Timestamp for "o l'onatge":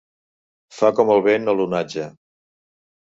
1.53-2.07